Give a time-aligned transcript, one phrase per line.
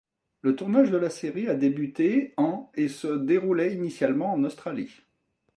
[0.41, 4.95] Le tournage de la série a débuté en et se déroulait initialement en Australie.